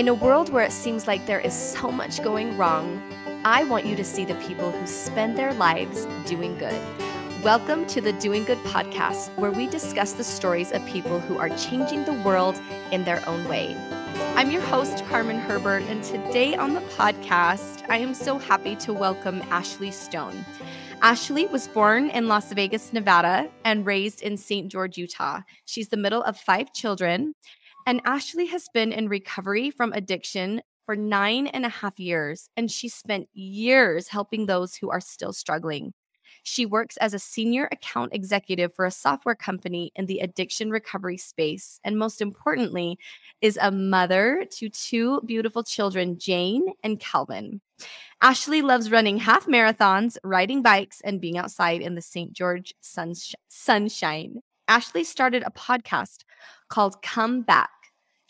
[0.00, 3.02] In a world where it seems like there is so much going wrong,
[3.44, 6.80] I want you to see the people who spend their lives doing good.
[7.44, 11.50] Welcome to the Doing Good podcast, where we discuss the stories of people who are
[11.50, 12.58] changing the world
[12.90, 13.76] in their own way.
[14.36, 18.94] I'm your host, Carmen Herbert, and today on the podcast, I am so happy to
[18.94, 20.46] welcome Ashly Stone.
[21.02, 24.72] Ashly was born in Las Vegas, Nevada, and raised in St.
[24.72, 25.42] George, Utah.
[25.66, 27.34] She's the middle of five children.
[27.90, 32.70] And Ashly has been in recovery from addiction for nine and a half years, and
[32.70, 35.92] she spent years helping those who are still struggling.
[36.44, 41.16] She works as a senior account executive for a software company in the addiction recovery
[41.16, 41.80] space.
[41.82, 42.96] And most importantly,
[43.40, 47.60] is a mother to two beautiful children, Jane and Calvin.
[48.22, 52.32] Ashly loves running half marathons, riding bikes, and being outside in the St.
[52.34, 54.42] George sunshine.
[54.68, 56.18] Ashly started a podcast
[56.68, 57.70] called Come Back,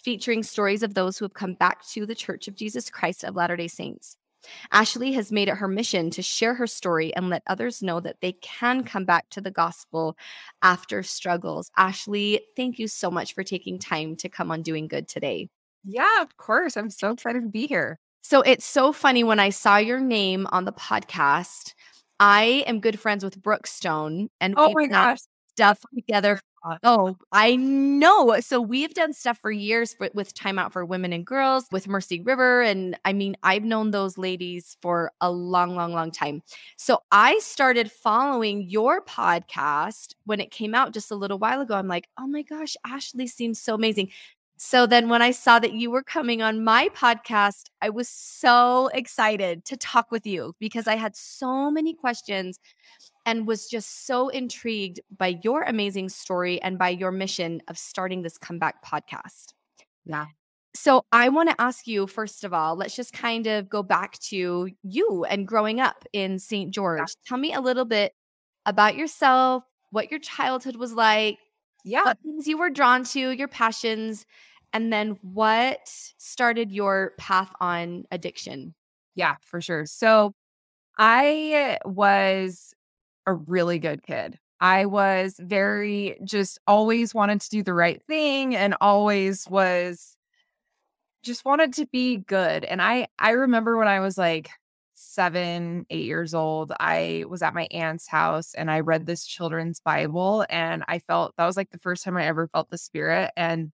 [0.03, 3.37] featuring stories of those who have come back to the Church of Jesus Christ of
[3.37, 4.17] Latter day Saints.
[4.73, 8.17] Ashly has made it her mission to share her story and let others know that
[8.21, 10.17] they can come back to the gospel
[10.63, 11.71] after struggles.
[11.79, 15.49] Ashly, thank you so much for taking time to come on Doing Good today.
[15.85, 16.77] Yeah, of course.
[16.77, 17.99] I'm so excited to be here.
[18.23, 21.75] So it's so funny when I saw your name on the podcast.
[22.19, 25.21] I am good friends with Brooke Stone, and oh my gosh,
[25.61, 26.41] stuff together.
[26.65, 28.41] Uh, oh, I know.
[28.41, 31.87] So we've done stuff for years for, with Time Out for Women and Girls, with
[31.87, 32.63] Mercy River.
[32.63, 36.43] And I mean, I've known those ladies for a long, long, long time.
[36.79, 41.75] So I started following your podcast when it came out just a little while ago.
[41.75, 44.09] I'm like, oh my gosh, Ashly seems so amazing.
[44.63, 48.91] So then when I saw that you were coming on my podcast, I was so
[48.93, 52.59] excited to talk with you because I had so many questions
[53.25, 58.21] and was just so intrigued by your amazing story and by your mission of starting
[58.21, 59.55] this comeback podcast.
[60.05, 60.27] Yeah.
[60.75, 64.19] So I want to ask you first of all, let's just kind of go back
[64.29, 66.71] to you and growing up in St.
[66.71, 66.99] George.
[66.99, 67.07] Yeah.
[67.27, 68.13] Tell me a little bit
[68.67, 71.39] about yourself, what your childhood was like,
[71.83, 74.27] yeah, what things you were drawn to, your passions,
[74.73, 78.75] and then what started your path on addiction?
[79.15, 79.87] Yeah, for sure.
[79.87, 80.33] So
[80.99, 82.75] I was
[83.27, 84.39] a really good kid.
[84.61, 90.17] I was very just always wanted to do the right thing and always was
[91.23, 92.65] just wanted to be good.
[92.65, 94.51] And I I remember when I was like
[94.95, 99.81] 7, 8 years old, I was at my aunt's house and I read this children's
[99.81, 103.31] Bible and I felt that was like the first time I ever felt the spirit
[103.37, 103.73] and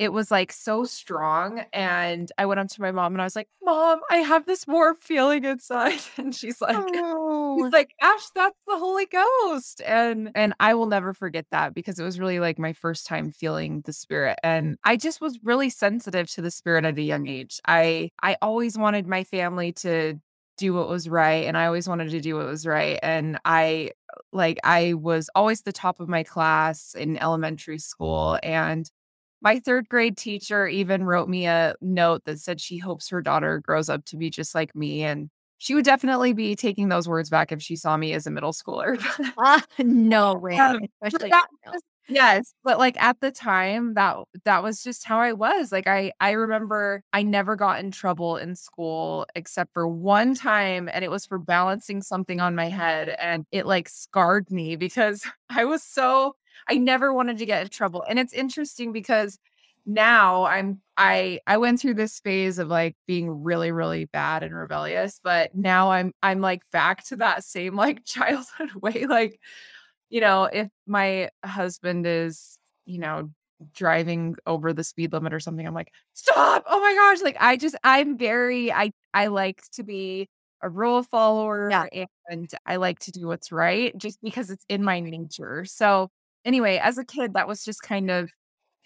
[0.00, 1.62] it was like so strong.
[1.74, 4.66] And I went up to my mom and I was like, Mom, I have this
[4.66, 6.00] warm feeling inside.
[6.16, 7.62] And she's like, oh.
[7.62, 9.82] She's like, Ash, that's the Holy Ghost.
[9.86, 13.30] And and I will never forget that because it was really like my first time
[13.30, 14.38] feeling the spirit.
[14.42, 17.60] And I just was really sensitive to the spirit at a young age.
[17.68, 20.18] I I always wanted my family to
[20.56, 23.92] do what was right and I always wanted to do what was right and I
[24.32, 28.90] like I was always the top of my class in elementary school and
[29.40, 33.60] my third grade teacher even wrote me a note that said she hopes her daughter
[33.60, 35.02] grows up to be just like me.
[35.02, 38.30] And she would definitely be taking those words back if she saw me as a
[38.30, 39.02] middle schooler.
[39.38, 40.58] uh, no way.
[40.58, 41.32] Um, Especially
[42.10, 46.12] yes but like at the time that that was just how i was like i
[46.20, 51.10] i remember i never got in trouble in school except for one time and it
[51.10, 55.82] was for balancing something on my head and it like scarred me because i was
[55.82, 56.34] so
[56.68, 58.04] I never wanted to get in trouble.
[58.08, 59.38] And it's interesting because
[59.86, 64.54] now I'm I I went through this phase of like being really really bad and
[64.54, 69.40] rebellious, but now I'm I'm like back to that same like childhood way like
[70.10, 73.30] you know, if my husband is, you know,
[73.72, 76.64] driving over the speed limit or something, I'm like, "Stop.
[76.68, 80.28] Oh my gosh." Like I just I'm very I I like to be
[80.62, 81.86] a rule follower yeah.
[82.28, 85.64] and I like to do what's right just because it's in my nature.
[85.64, 86.10] So
[86.44, 88.30] anyway, as a kid, that was just kind of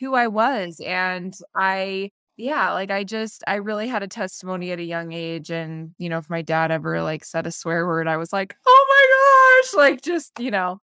[0.00, 0.80] who I was.
[0.84, 5.50] And I, yeah, like I just, I really had a testimony at a young age.
[5.50, 8.56] And, you know, if my dad ever like said a swear word, I was like,
[8.66, 10.80] oh my gosh, like just, you know.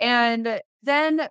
[0.00, 1.28] And then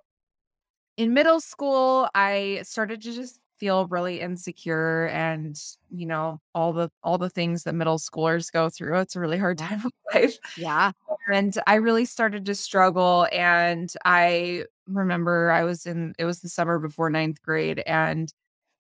[0.98, 5.58] in middle school, I started to just feel really insecure and
[5.90, 9.38] you know all the all the things that middle schoolers go through it's a really
[9.38, 10.38] hard time of life.
[10.58, 10.92] Yeah.
[11.32, 16.50] And i really started to struggle and i remember i was in it was the
[16.50, 18.34] summer before ninth grade and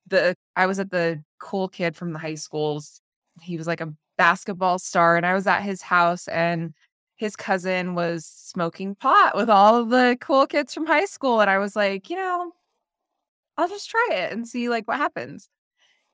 [0.07, 3.00] the i was at the cool kid from the high schools.
[3.41, 6.74] He was like a basketball star and i was at his house and
[7.15, 11.50] his cousin was smoking pot with all of the cool kids from high school and
[11.50, 12.51] i was like you know
[13.57, 15.50] I'll just try it and see like what happens.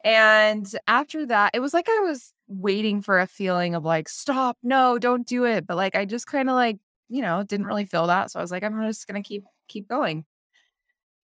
[0.04, 4.58] And after that, it was like I was waiting for a feeling of like, stop,
[4.64, 5.68] no, don't do it.
[5.68, 8.32] But like I just kind of like, you know, didn't really feel that.
[8.32, 10.26] So I was like, I'm just gonna keep keep going.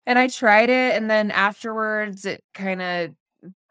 [0.07, 0.97] And I tried it.
[0.97, 3.11] And then afterwards, it kind of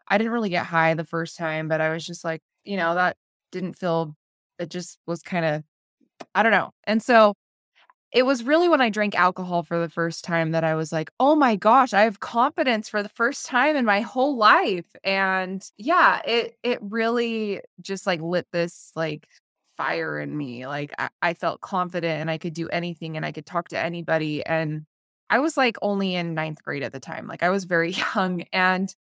[0.08, 2.94] I didn't really get high the first time, but I was just like, you know,
[2.94, 3.16] that
[3.52, 4.16] didn't feel
[4.58, 5.64] it just was kind of
[6.34, 6.72] I don't know.
[6.84, 7.34] And so
[8.12, 11.10] it was really when I drank alcohol for the first time that I was like,
[11.20, 15.64] "Oh my gosh, I have confidence for the first time in my whole life." And
[15.78, 19.28] yeah, it it really just like lit this like
[19.76, 20.66] fire in me.
[20.66, 23.78] Like I, I felt confident and I could do anything and I could talk to
[23.78, 24.44] anybody.
[24.44, 24.86] And
[25.30, 27.26] I was like only in ninth grade at the time.
[27.26, 28.94] Like I was very young and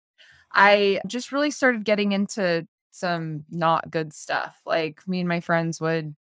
[0.53, 4.59] I just really started getting into some not good stuff.
[4.65, 6.15] Like me and my friends would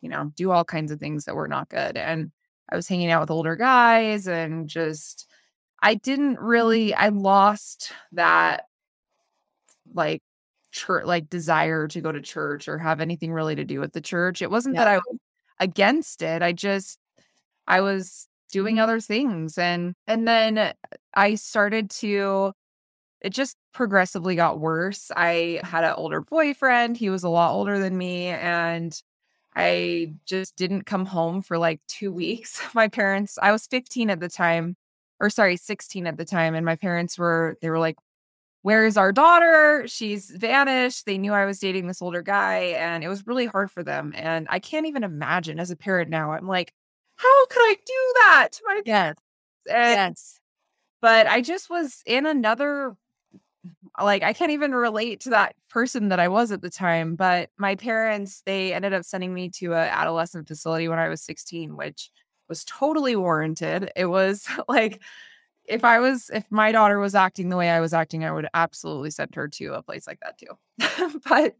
[0.00, 1.96] you know, do all kinds of things that were not good.
[1.96, 2.30] And
[2.70, 5.28] I was hanging out with older guys and just,
[5.82, 6.44] I didn't mm-hmm.
[6.44, 8.64] really, I lost that
[9.94, 10.22] like
[10.72, 14.00] church, like desire to go to church or have anything really to do with the
[14.00, 14.42] church.
[14.42, 14.84] It wasn't yeah.
[14.84, 15.18] that I was
[15.60, 16.42] against it.
[16.42, 16.98] I just,
[17.66, 18.82] I was doing mm-hmm.
[18.82, 19.58] other things.
[19.58, 20.72] And, and then
[21.14, 22.52] I started to,
[23.22, 25.10] it just progressively got worse.
[25.16, 26.96] I had an older boyfriend.
[26.96, 28.26] He was a lot older than me.
[28.26, 29.00] And
[29.56, 32.60] I just didn't come home for like two weeks.
[32.74, 34.76] My parents, I was 15 at the time,
[35.18, 36.54] or sorry, 16 at the time.
[36.54, 37.96] And my parents were, they were like,
[38.62, 39.84] Where is our daughter?
[39.88, 41.06] She's vanished.
[41.06, 42.74] They knew I was dating this older guy.
[42.76, 44.12] And it was really hard for them.
[44.14, 46.74] And I can't even imagine as a parent now, I'm like,
[47.16, 49.16] How could I do that to my yes.
[49.70, 50.40] And, yes.
[51.00, 52.94] But I just was in another
[54.02, 57.16] like I can't even relate to that person that I was at the time.
[57.16, 61.22] But my parents, they ended up sending me to a adolescent facility when I was
[61.22, 62.10] 16, which
[62.48, 63.90] was totally warranted.
[63.96, 65.02] It was like
[65.64, 68.48] if I was if my daughter was acting the way I was acting, I would
[68.54, 71.20] absolutely send her to a place like that too.
[71.28, 71.56] but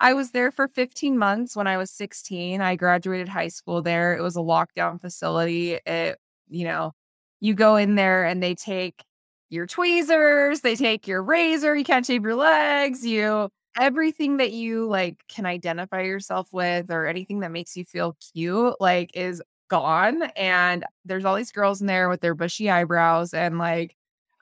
[0.00, 2.60] I was there for 15 months when I was 16.
[2.60, 4.16] I graduated high school there.
[4.16, 5.78] It was a lockdown facility.
[5.86, 6.18] It,
[6.48, 6.92] you know,
[7.40, 9.04] you go in there and they take
[9.48, 13.48] your tweezers, they take your razor, you can't shave your legs, you
[13.78, 18.74] everything that you like can identify yourself with or anything that makes you feel cute
[18.80, 23.58] like is gone and there's all these girls in there with their bushy eyebrows and
[23.58, 23.96] like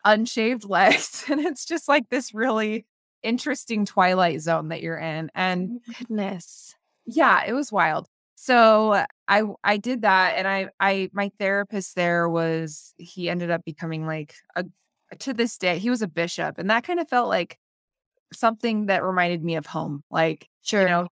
[0.05, 2.87] unshaved legs and it's just like this really
[3.23, 6.75] interesting twilight zone that you're in and oh goodness.
[7.07, 8.07] Yeah it was wild.
[8.37, 13.65] So i i did that and i i my therapist there was he ended up
[13.65, 14.65] becoming like a
[15.21, 17.59] to this day, he was a bishop, and that kind of felt like
[18.33, 20.03] something that reminded me of home.
[20.11, 21.09] Like, sure, you know,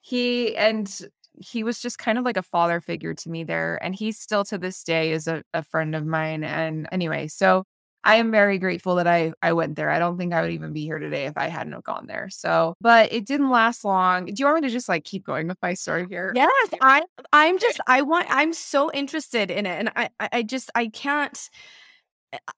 [0.00, 0.88] he and
[1.34, 3.78] he was just kind of like a father figure to me there.
[3.82, 6.44] And he still to this day is a, a friend of mine.
[6.44, 7.64] And anyway, so
[8.02, 9.90] I am very grateful that I I went there.
[9.90, 12.28] I don't think I would even be here today if I hadn't have gone there.
[12.30, 14.26] So, but it didn't last long.
[14.26, 16.32] Do you want me to just like keep going with my story here?
[16.34, 17.02] Yes, I
[17.32, 21.50] I'm just I want I'm so interested in it, and I I just I can't.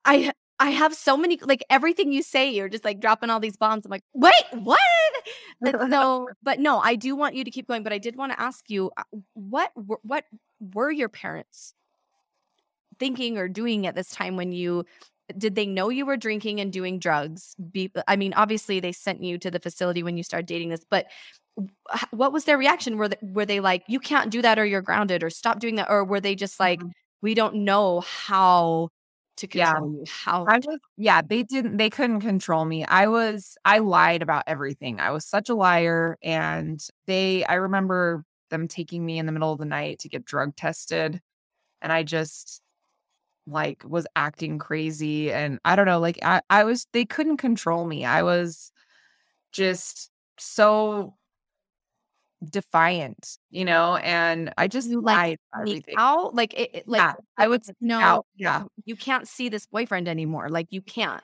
[0.05, 3.57] I I have so many like everything you say, you're just like dropping all these
[3.57, 3.85] bombs.
[3.85, 4.79] I'm like, wait, what?
[5.61, 7.83] no, but no, I do want you to keep going.
[7.83, 9.03] But I did want to ask you, uh,
[9.33, 10.25] what what
[10.59, 11.73] were your parents
[12.99, 14.85] thinking or doing at this time when you
[15.37, 17.55] did they know you were drinking and doing drugs?
[17.71, 20.85] Be, I mean, obviously they sent you to the facility when you started dating this,
[20.89, 21.07] but
[22.11, 22.97] what was their reaction?
[22.97, 25.75] Were they, were they like, you can't do that or you're grounded or stop doing
[25.75, 25.89] that?
[25.89, 26.89] Or were they just like, mm-hmm.
[27.21, 28.89] we don't know how
[29.37, 29.99] to control yeah.
[29.99, 30.05] you.
[30.07, 32.85] How I was yeah, they didn't they couldn't control me.
[32.85, 34.99] I was I lied about everything.
[34.99, 39.51] I was such a liar and they I remember them taking me in the middle
[39.51, 41.21] of the night to get drug tested
[41.81, 42.61] and I just
[43.47, 47.85] like was acting crazy and I don't know like I I was they couldn't control
[47.85, 48.05] me.
[48.05, 48.71] I was
[49.51, 51.15] just so
[52.49, 55.39] defiant, you know, and I just like
[55.97, 58.25] out like it, it like yeah, I would no out.
[58.35, 61.23] yeah you can't see this boyfriend anymore like you can't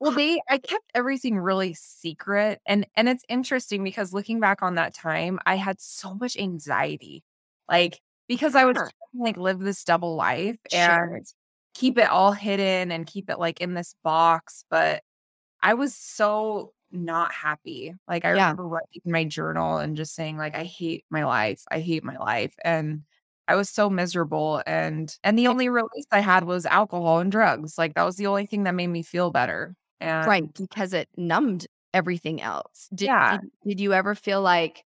[0.00, 4.76] well they I kept everything really secret and and it's interesting because looking back on
[4.76, 7.22] that time I had so much anxiety
[7.68, 8.78] like because I would
[9.14, 11.14] like live this double life sure.
[11.16, 11.26] and
[11.74, 15.02] keep it all hidden and keep it like in this box but
[15.62, 17.94] I was so not happy.
[18.08, 18.44] Like I yeah.
[18.44, 21.62] remember writing my journal and just saying like I hate my life.
[21.70, 22.54] I hate my life.
[22.64, 23.02] And
[23.46, 27.76] I was so miserable and and the only release I had was alcohol and drugs.
[27.76, 29.74] Like that was the only thing that made me feel better.
[30.00, 32.88] And right, because it numbed everything else.
[32.94, 33.38] Did, yeah.
[33.38, 34.84] Did, did you ever feel like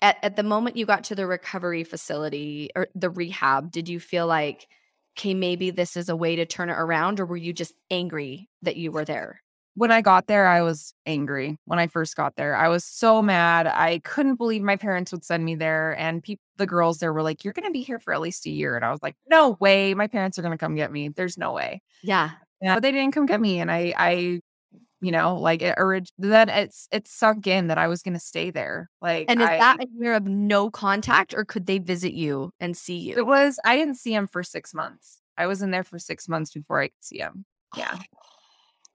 [0.00, 4.00] at, at the moment you got to the recovery facility or the rehab, did you
[4.00, 4.66] feel like,
[5.18, 8.48] okay, maybe this is a way to turn it around, or were you just angry
[8.62, 9.42] that you were there?
[9.78, 12.56] When I got there, I was angry when I first got there.
[12.56, 13.68] I was so mad.
[13.68, 15.96] I couldn't believe my parents would send me there.
[15.96, 18.44] And people, the girls there were like, You're going to be here for at least
[18.46, 18.74] a year.
[18.74, 19.94] And I was like, No way.
[19.94, 21.10] My parents are going to come get me.
[21.10, 21.80] There's no way.
[22.02, 22.30] Yeah.
[22.60, 22.74] Yeah.
[22.74, 23.60] But they didn't come get me.
[23.60, 24.40] And I, I,
[25.00, 28.20] you know, like it, or then it's, it's sunk in that I was going to
[28.20, 28.90] stay there.
[29.00, 32.50] Like, and is I, that a year of no contact or could they visit you
[32.58, 33.14] and see you?
[33.16, 35.20] it was, I didn't see him for six months.
[35.36, 37.44] I was in there for six months before I could see him.
[37.76, 37.96] Yeah.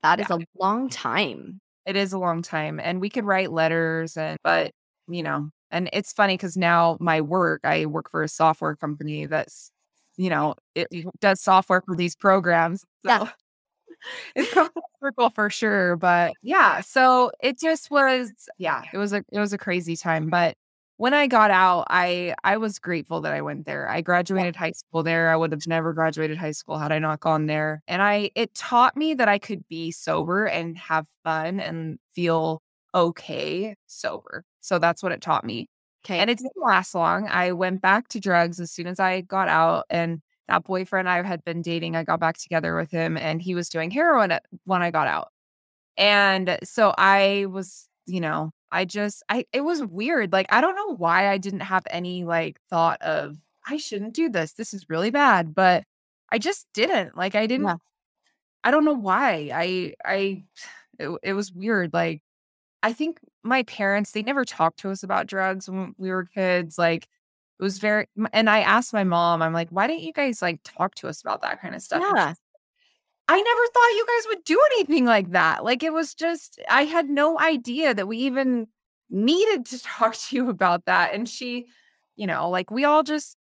[0.04, 1.60] That is a long time.
[1.86, 2.80] It is a long time.
[2.80, 4.72] And we could write letters and but
[5.08, 9.26] you know, and it's funny because now my work, I work for a software company
[9.26, 9.72] that's,
[10.18, 10.88] you know, it
[11.20, 12.84] does software for these programs.
[13.06, 13.32] So Yeah.
[14.36, 14.54] it's
[15.04, 15.96] circle for sure.
[15.98, 20.30] But yeah, so it just was, yeah, it was a it was a crazy time.
[20.30, 20.56] But
[21.04, 23.90] when I got out, I I was grateful that I went there.
[23.90, 25.32] I graduated high school there.
[25.32, 27.84] I would have never graduated high school had I not gone there.
[27.90, 32.62] And I it taught me that I could be sober and have fun and feel
[32.96, 34.46] okay sober.
[34.62, 35.68] So that's what it taught me.
[36.06, 36.20] Okay.
[36.20, 37.28] And it didn't last long.
[37.28, 41.22] I went back to drugs as soon as I got out and that boyfriend I
[41.24, 44.82] had been dating, I got back together with him and he was doing heroin when
[44.82, 45.28] I got out.
[45.98, 50.34] And so I was, you know, I just I it was weird.
[50.34, 53.38] Like I don't know why I didn't have any like thought of
[53.68, 54.54] I shouldn't do this.
[54.54, 55.86] This is really bad, but
[56.32, 57.16] I just didn't.
[57.18, 57.78] Like I didn't Yeah.
[58.64, 59.52] I don't know why.
[59.54, 60.44] I I
[61.00, 61.94] it, it was weird.
[61.94, 62.24] Like
[62.84, 66.78] I think my parents they never talked to us about drugs when we were kids.
[66.78, 67.06] Like
[67.60, 70.62] it was very and I asked my mom, I'm like, why didn't you guys like
[70.64, 72.04] talk to us about that kind of stuff?
[72.16, 72.34] Yeah.
[73.28, 75.64] I never thought you guys would do anything like that.
[75.64, 78.68] Like it was just I had no idea that we even
[79.10, 81.14] needed to talk to you about that.
[81.14, 81.68] And she,
[82.16, 83.38] you know, like we all just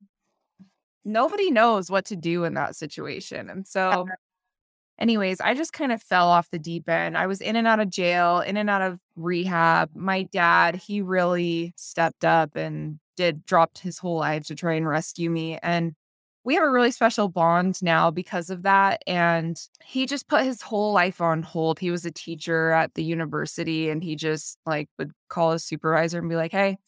[1.05, 3.49] nobody knows what to do in that situation.
[3.49, 4.07] And so
[4.99, 7.17] anyways, I just kind of fell off the deep end.
[7.17, 9.91] I was in and out of jail, in and out of rehab.
[9.95, 14.87] My dad, he really stepped up and did dropped his whole life to try and
[14.87, 15.59] rescue me.
[15.63, 15.95] And
[16.49, 19.03] we have a really special bond now because of that.
[19.07, 21.79] And he just put his whole life on hold.
[21.79, 26.19] He was a teacher at the university and he just like would call his supervisor
[26.19, 26.79] and be like, Hey,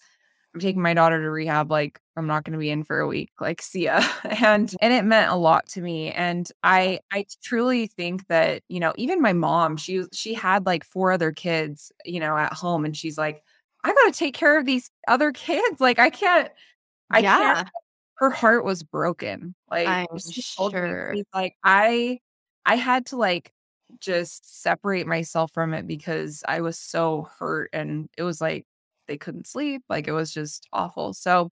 [0.55, 1.71] I'm taking my daughter to rehab.
[1.71, 3.33] Like, I'm not going to be in for a week.
[3.39, 4.03] Like, see ya.
[4.25, 6.11] And and it meant a lot to me.
[6.11, 10.85] And I I truly think that you know, even my mom, she she had like
[10.85, 13.43] four other kids, you know, at home, and she's like,
[13.85, 15.83] I got to take care of these other kids.
[15.83, 16.49] Like, I can't.
[17.11, 17.55] I yeah.
[17.55, 17.69] can't.
[18.21, 19.55] Her heart was broken.
[19.71, 21.15] Like I'm me, sure.
[21.35, 22.21] like I
[22.67, 23.53] I had to like
[23.99, 28.67] just separate myself from it because I was so hurt and it was like
[29.09, 29.83] they couldn't sleep.
[29.89, 31.15] Like it was just awful.
[31.15, 31.51] So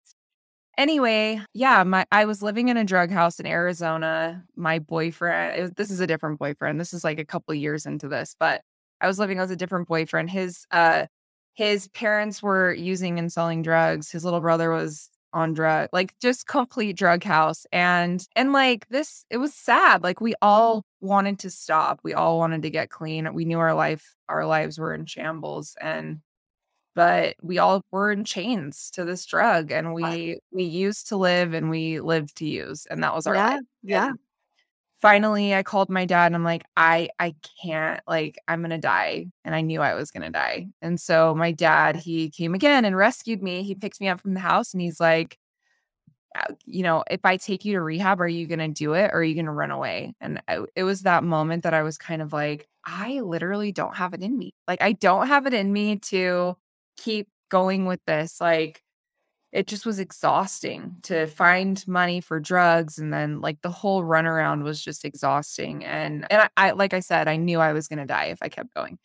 [0.77, 4.43] anyway, yeah, my I was living in a drug house in Arizona.
[4.55, 6.79] My boyfriend, was, this is a different boyfriend.
[6.79, 8.61] This is like a couple years into this, but
[9.01, 10.29] I was living as a different boyfriend.
[10.29, 11.07] His uh
[11.55, 14.11] his parents were using and selling drugs.
[14.11, 17.65] His little brother was on drug, like just complete drug house.
[17.71, 20.03] And and like this, it was sad.
[20.03, 20.47] Like we mm-hmm.
[20.47, 21.99] all wanted to stop.
[22.03, 23.33] We all wanted to get clean.
[23.33, 25.75] We knew our life, our lives were in shambles.
[25.81, 26.21] And
[26.95, 31.53] but we all were in chains to this drug and we we used to live
[31.53, 33.47] and we lived to use and that was our Yeah.
[33.47, 34.07] life Yeah.
[34.09, 34.19] And
[35.03, 39.25] finally i called my dad and i'm like i i can't like i'm gonna die
[39.43, 40.65] and i knew i was gonna die.
[40.81, 43.63] And so my dad he came again and rescued me.
[43.63, 45.37] He picked me up from the house and he's like
[46.39, 49.17] uh, you know if i take you to rehab are you gonna do it or
[49.17, 50.13] are you gonna run away?
[50.21, 53.97] And I, it was that moment that i was kind of like i literally don't
[53.97, 54.53] have it in me.
[54.69, 56.55] Like i don't have it in me to
[56.95, 58.81] keep going with this like
[59.53, 64.63] it just was exhausting to find money for drugs and then like the whole runaround
[64.63, 67.99] was just exhausting and and I, I like i said i knew i was going
[67.99, 68.97] to die if i kept going.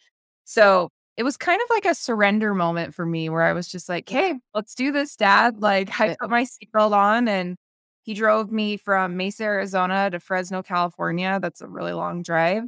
[0.44, 0.88] So
[1.18, 4.08] it was kind of like a surrender moment for me where i was just like
[4.08, 5.60] hey let's do this dad.
[5.60, 7.56] Like i put my seatbelt on and
[8.02, 11.38] he drove me from mesa arizona to fresno california.
[11.42, 12.64] That's a really long drive.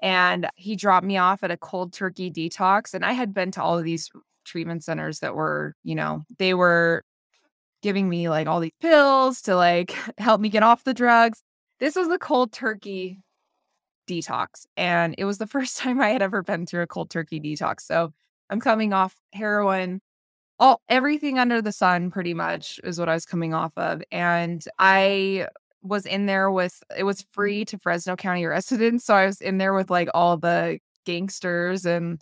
[0.00, 3.62] And he dropped me off at a cold turkey detox and i had been to
[3.62, 4.08] all of these
[4.48, 7.04] treatment centers that were you know they were
[7.82, 11.42] giving me like all these pills to like help me get off the drugs.
[11.80, 13.20] This was the cold turkey
[14.08, 17.38] detox and it was the first time i had ever been through a cold turkey
[17.38, 18.10] detox so
[18.50, 20.00] i'm coming off heroin
[20.58, 24.64] all everything under the sun pretty much is what i was coming off of and
[24.78, 25.46] i
[25.82, 29.58] was in there with it was free to fresno county residents so i was in
[29.58, 32.20] there with like all the gangsters and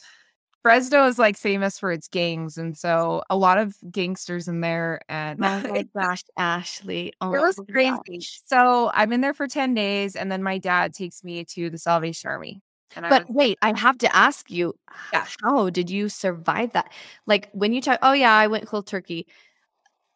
[0.63, 5.01] fresno is like famous for its gangs and so a lot of gangsters in there
[5.09, 7.13] and Oh my gosh, Ashly.
[7.21, 8.27] Oh it was crazy.
[8.45, 11.79] So I'm in there for 10 days, and then my dad takes me to the
[11.79, 12.63] Salvation Army.
[12.95, 14.75] And I But was wait, I have to ask you,
[15.13, 15.27] Yeah.
[15.43, 16.93] how did you survive that?
[17.27, 19.27] Like when you talk, oh yeah, I went cold turkey.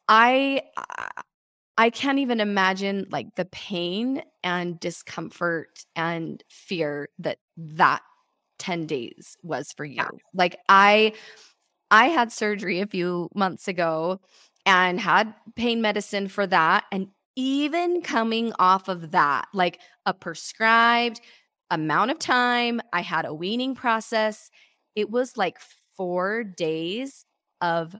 [0.09, 1.23] I I-
[1.79, 8.03] I can't even imagine like the pain and discomfort and fear that that
[8.61, 9.97] 10 days was for you.
[9.97, 10.09] Yeah.
[10.35, 11.15] Like I
[11.91, 14.21] I had surgery a few months ago
[14.67, 21.21] and had pain medicine for that and even coming off of that, like a prescribed
[21.71, 24.51] amount of time, I had a weaning process.
[24.97, 25.59] It was like
[25.97, 27.25] 4 days
[27.61, 27.97] of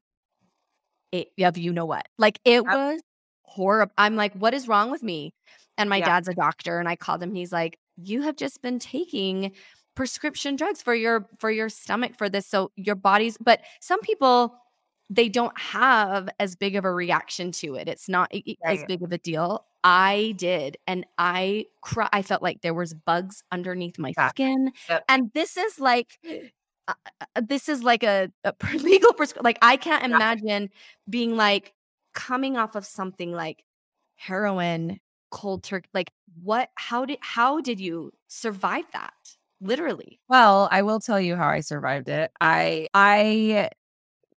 [1.13, 2.07] it of you know what.
[2.19, 3.01] Like it was
[3.43, 3.93] horrible.
[3.99, 5.33] I'm like, what is wrong with me?
[5.79, 6.07] And my Yeah.
[6.07, 7.35] dad's a doctor and I called him.
[7.35, 9.53] He's like, you have just been taking
[10.01, 12.47] prescription drugs for your for your stomach for this.
[12.47, 14.57] So your body's but some people
[15.11, 17.87] they don't have as big of a reaction to it.
[17.87, 19.67] It's not i- as big of a deal.
[19.85, 24.31] I did and I cry I felt like there was bugs underneath my Yeah.
[24.31, 24.73] skin.
[24.89, 25.05] Yep.
[25.11, 26.19] And this is like
[26.89, 26.95] uh,
[27.37, 29.45] uh, this is like a, a legal prescription.
[29.45, 30.17] Like I can't Yeah.
[30.17, 30.71] imagine
[31.11, 31.75] being like
[32.15, 33.65] coming off of something like
[34.17, 34.99] heroin,
[35.31, 35.89] cold turkey.
[35.93, 36.11] Like
[36.43, 36.71] what?
[36.77, 39.13] How did how did you survive that?
[39.61, 40.21] Literally.
[40.29, 42.31] Well, I will tell you how I survived it.
[42.41, 43.71] I I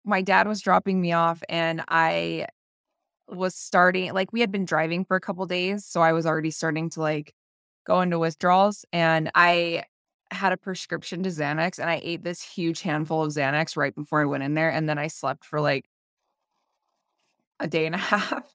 [0.05, 2.49] my dad was dropping me off and I
[3.29, 6.51] was starting like we had been driving for a couple days, so I was already
[6.53, 7.35] starting to like
[7.87, 9.85] go into withdrawals and I
[10.33, 14.23] had a prescription to Xanax and I ate this huge handful of Xanax right before
[14.23, 15.87] I went in there and then I slept for like
[17.61, 18.55] a day and a half.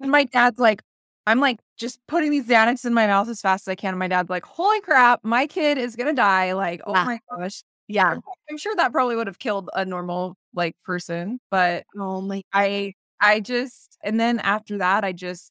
[0.00, 0.82] And my dad's like,
[1.26, 3.90] I'm like just putting these Xanax in my mouth as fast as I can.
[3.90, 6.52] And my dad's like, holy crap, my kid is gonna die.
[6.52, 7.62] Like, oh my gosh.
[7.88, 8.16] Yeah.
[8.50, 12.42] I'm sure that probably would have killed a normal like person, but Oh my.
[12.52, 15.50] I I just and then after that I just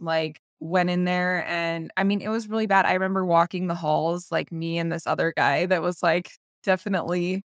[0.00, 2.86] like went in there and I mean it was really bad.
[2.86, 6.32] I remember walking the halls like me and this other guy that was like
[6.64, 7.42] definitely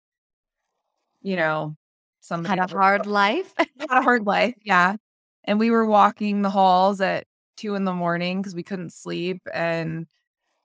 [1.22, 1.76] you know
[2.20, 3.52] somebody Had a hard life.
[3.58, 4.54] had a hard life.
[4.64, 4.96] Yeah.
[5.44, 7.26] And we were walking the halls at
[7.62, 10.06] two in the morning because we couldn't sleep and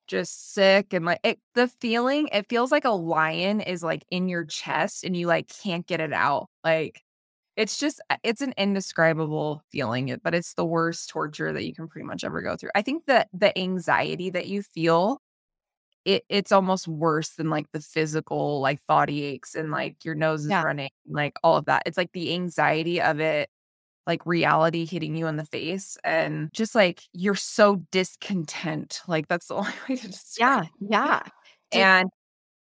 [0.08, 4.30] just sick and like it the feeling it feels like a lion is like in
[4.30, 6.48] your chest and you like can't get it out.
[6.64, 7.02] Like
[7.58, 11.74] it's just uh, it's an indescribable feeling, it- but it's the worst torture that you
[11.76, 12.72] can pretty much ever go through.
[12.76, 15.22] I think that the anxiety that you feel
[16.06, 20.46] it it's almost worse than like the physical like body aches and like your nose
[20.46, 20.64] is Yeah.
[20.64, 21.84] running, like all of that.
[21.86, 23.50] It's like the anxiety of it,
[24.08, 29.02] like reality hitting you in the face, and just like you're so discontent.
[29.08, 30.68] Like that's the only way to describe.
[30.80, 30.90] yeah.
[30.90, 31.24] Yeah.
[31.72, 32.10] Did- And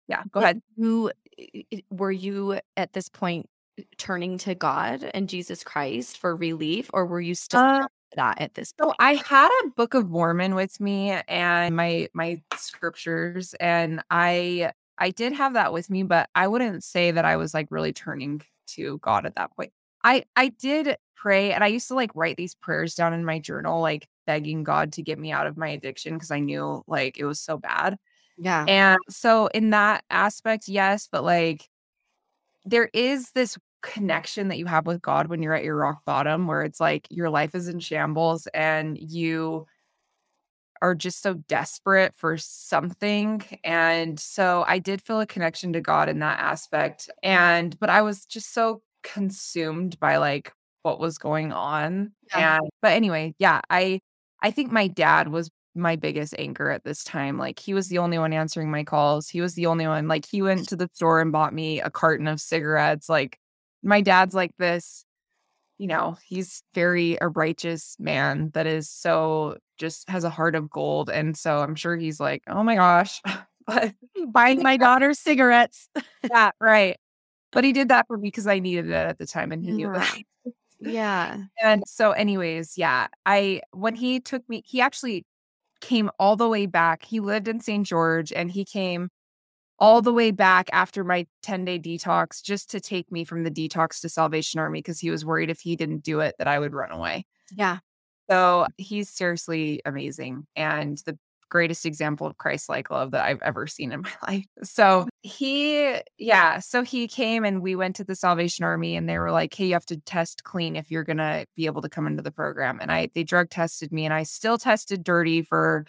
[0.08, 0.62] yeah, go ahead.
[0.80, 3.50] I- were you at this point
[3.98, 8.54] turning to God and Jesus Christ for relief, or were you still Uh, that at
[8.54, 8.92] this point?
[8.92, 8.96] So?
[9.00, 15.10] I had a book of Mormon with me and my my scriptures and I I
[15.10, 18.42] did have that with me but I wouldn't say that I was like really turning
[18.68, 19.74] to God at that point.
[20.06, 23.40] I I did pray and I used to like write these prayers down in my
[23.40, 27.18] journal like begging God to get me out of my addiction because I knew like
[27.18, 27.98] it was so bad.
[28.38, 28.66] Yeah.
[28.68, 31.68] And so in that aspect yes, but like
[32.66, 36.48] there is this connection that you have with God when you're at your rock bottom
[36.48, 39.66] where it's like your life is in shambles and you
[40.82, 46.10] are just so desperate for something and so I did feel a connection to God
[46.10, 50.52] in that aspect and but I was just so consumed by like
[50.84, 52.58] what was going on Yeah.
[52.58, 54.02] and but anyway yeah I
[54.42, 57.98] I think my dad was my biggest anchor at this time like he was the
[58.00, 60.90] only one answering my calls he was the only one like he went to the
[60.94, 63.38] store and bought me a carton of cigarettes like
[63.84, 65.06] my dad's like this
[65.78, 70.70] you know he's very a righteous man that is so just has a heart of
[70.70, 73.22] gold and so i'm sure he's like oh my gosh
[74.28, 75.90] Buying my daughter cigarettes.
[76.30, 76.98] yeah right
[77.56, 79.72] but he did that for me because i needed it at the time and he
[79.72, 80.52] knew that mm-hmm.
[80.82, 81.38] Yeah.
[81.64, 85.26] and so anyways yeah i when he took me he actually
[85.82, 89.10] came all the way back he lived in st george and he came
[89.80, 93.52] all the way back after my 10 day detox just to take me from the
[93.52, 96.60] detox to salvation army because he was worried if he didn't do it that i
[96.60, 97.80] would run away Yeah.
[98.30, 101.18] so he's seriously amazing and the
[101.50, 104.46] greatest example of Christ like love that I've ever seen in my life.
[104.64, 109.18] So he, yeah, so he came and we went to the Salvation Army and they
[109.18, 111.90] were like, hey, you have to test clean if you're going to be able to
[111.90, 112.80] come into the program.
[112.82, 115.86] And I, they drug tested me and I still tested dirty for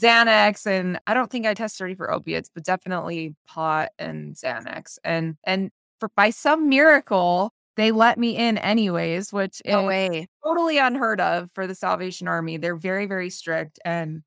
[0.00, 4.98] Xanax and I don't think I tested dirty for opiates, but definitely pot and Xanax.
[5.04, 10.28] And, and for by some miracle, they let me in anyways, which No is way.
[10.44, 12.56] totally unheard of for the Salvation Army.
[12.56, 13.78] They're very, very strict.
[13.84, 14.22] And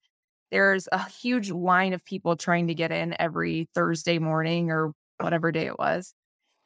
[0.52, 5.52] there's a huge line of people trying to get in every Thursday morning or whatever
[5.52, 6.14] day it was.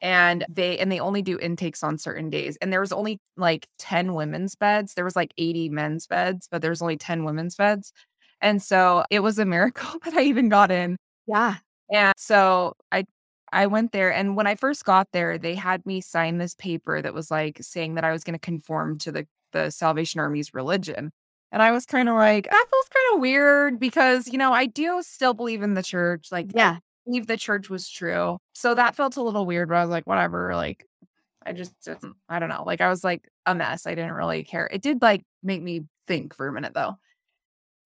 [0.00, 2.58] And they and they only do intakes on certain days.
[2.60, 4.94] And there was only like 10 women's beds.
[4.94, 7.92] There was like 80 men's beds, but there's only 10 women's beds.
[8.40, 10.96] And so it was a miracle that I even got in.
[11.26, 11.56] Yeah.
[11.92, 13.04] And so I
[13.52, 17.00] I went there and when I first got there, they had me sign this paper
[17.00, 20.52] that was like saying that I was going to conform to the the Salvation Army's
[20.52, 21.12] religion.
[21.54, 24.66] And I was kind of like, that feels kind of weird because, you know, I
[24.66, 26.32] do still believe in the church.
[26.32, 28.38] Like, yeah, I believe the church was true.
[28.54, 30.56] So that felt a little weird, but I was like, whatever.
[30.56, 30.84] Like,
[31.46, 32.64] I just didn't, I don't know.
[32.66, 33.86] Like, I was like a mess.
[33.86, 34.68] I didn't really care.
[34.72, 36.96] It did like make me think for a minute though.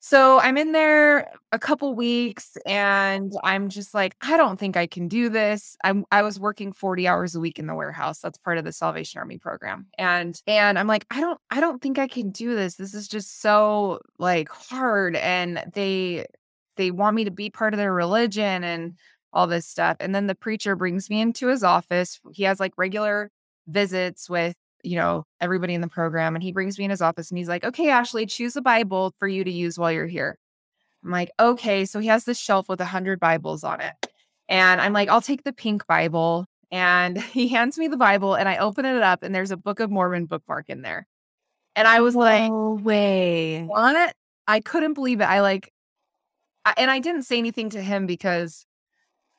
[0.01, 4.87] So I'm in there a couple weeks and I'm just like, I don't think I
[4.87, 5.77] can do this.
[5.83, 8.21] I'm I was working 40 hours a week in the warehouse.
[8.21, 9.87] That's part of the Salvation Army program.
[9.99, 12.77] And and I'm like, I don't I don't think I can do this.
[12.77, 15.17] This is just so like hard.
[15.17, 16.27] And they
[16.77, 18.95] they want me to be part of their religion and
[19.33, 19.97] all this stuff.
[20.01, 22.21] And then the preacher brings me into his office.
[22.33, 23.31] He has like regular
[23.67, 26.35] visits with you know, everybody in the program.
[26.35, 29.15] And he brings me in his office and he's like, okay, Ashly, choose a Bible
[29.19, 30.39] for you to use while you're here.
[31.05, 31.85] I'm like, okay.
[31.85, 33.95] So he has this shelf with a hundred Bibles on it.
[34.49, 36.47] And I'm like, I'll take the pink Bible.
[36.71, 39.81] And he hands me the Bible and I open it up and there's a Book
[39.81, 41.07] of Mormon bookmark in there.
[41.77, 43.69] And I was like, no way.
[43.73, 44.15] On it.
[44.47, 45.25] I couldn't believe it.
[45.25, 45.73] I like,
[46.65, 48.67] I, and I didn't say anything to him because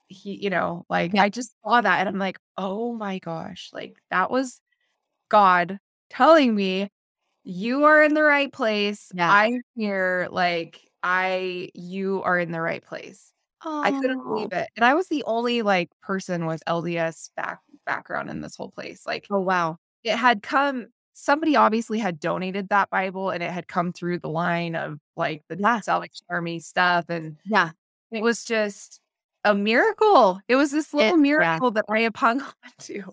[0.08, 3.98] he, you know, like I just saw that and I'm like, oh my gosh, like
[4.10, 4.62] that was
[5.30, 6.90] God telling me,
[7.44, 9.12] you are in the right place.
[9.14, 9.32] Yeah.
[9.32, 10.28] I'm here.
[10.32, 13.32] Like, I, you are in the right place.
[13.64, 14.70] I couldn't believe it.
[14.78, 19.06] And I was the only like person with LDS back background in this whole place.
[19.06, 19.78] Like, Oh, wow.
[20.04, 24.30] it had come, somebody obviously had donated that Bible and it had come through the
[24.30, 25.82] line of like the Yeah.
[25.82, 27.06] Salvation Army stuff.
[27.10, 27.72] And Yeah.
[28.12, 29.02] it was just
[29.44, 30.40] a miracle.
[30.48, 31.22] It was this little yeah.
[31.22, 33.04] miracle that I have hung on to.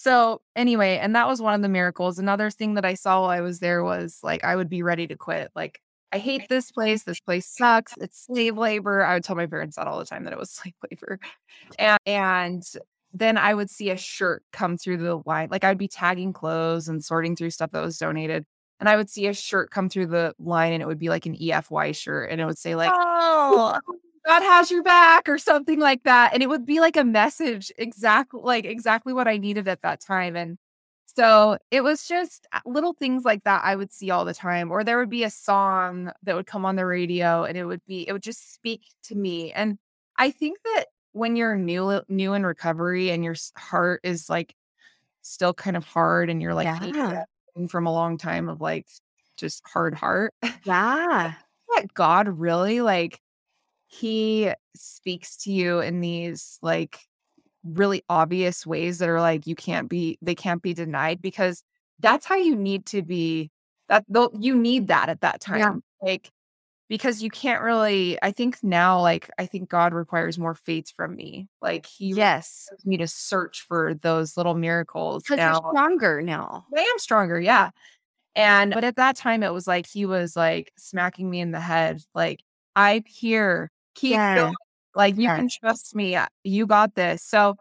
[0.00, 2.20] So anyway, and that was one of the miracles.
[2.20, 5.08] Another thing that I saw while I was there was like I would be ready
[5.08, 5.50] to quit.
[5.56, 5.80] Like
[6.12, 7.02] I hate this place.
[7.02, 7.94] This place sucks.
[8.00, 9.04] It's slave labor.
[9.04, 11.18] I would tell my parents that all the time that it was slave labor.
[11.80, 12.62] And and
[13.12, 15.48] then I would see a shirt come through the line.
[15.50, 18.44] Like I would be tagging clothes and sorting through stuff that was donated.
[18.78, 21.26] And I would see a shirt come through the line and it would be like
[21.26, 22.30] an EFY shirt.
[22.30, 23.76] And it would say like Oh,
[24.28, 26.34] God has your back or something like that.
[26.34, 30.00] And it would be like a message exactly like exactly what I needed at that
[30.00, 30.36] time.
[30.36, 30.58] And
[31.06, 34.70] so it was just uh, little things like that I would see all the time.
[34.70, 37.80] Or there would be a song that would come on the radio and it would
[37.86, 39.52] be, it would just speak to me.
[39.52, 39.78] And
[40.18, 44.54] I think that when you're new new in recovery and your heart is like
[45.22, 46.78] still kind of hard and you're like Yeah.
[46.80, 48.86] needing that thing from a long time of like
[49.36, 51.34] just hard heart, yeah.
[51.76, 53.20] that God really like
[53.88, 57.00] he speaks to you in these like
[57.64, 61.64] really obvious ways that are like you can't be they can't be denied because
[61.98, 63.50] that's how you need to be
[63.88, 65.74] that though you need that at that time Yeah.
[66.06, 66.30] like
[66.88, 71.16] because you can't really i think now like i think god requires more faith from
[71.16, 72.68] me like he Yes.
[72.84, 76.66] me to search for those little miracles Because you're stronger now.
[76.76, 77.70] I am stronger, yeah.
[78.36, 81.60] And but at that time it was like he was like smacking me in the
[81.60, 82.40] head, like,
[82.76, 83.70] I'm here.
[83.98, 84.34] Keep Yeah.
[84.34, 84.54] going.
[84.94, 85.36] Like you Yeah.
[85.36, 86.16] can trust me.
[86.16, 87.22] uh, You got this.
[87.22, 87.56] So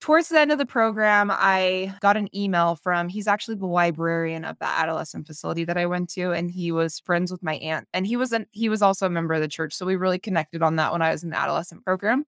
[0.00, 4.44] towards the end of the program, I got an email from he's actually the librarian
[4.44, 7.88] of the adolescent facility that I went to, and he was friends with my aunt.
[7.94, 9.74] And he was an he was also a member of the church.
[9.74, 12.24] So we really connected on that when I was in the adolescent program.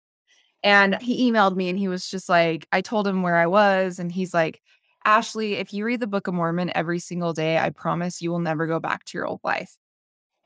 [0.63, 3.99] And he emailed me and he was just like, I told him where I was,
[3.99, 4.62] and he's like,
[5.06, 8.39] Ashly, if you read the Book of Mormon every single day, I promise you will
[8.39, 9.77] never go back to your old life.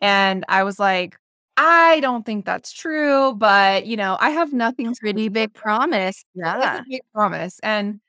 [0.01, 1.17] And I was like,
[1.57, 6.23] I don't think that's true, but you know, I have nothing to Pretty big promise.
[6.61, 6.79] that's Yeah.
[6.79, 7.59] a big promise.
[7.63, 7.99] And